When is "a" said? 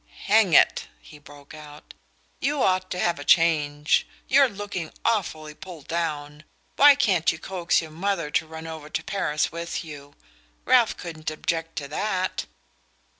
3.19-3.23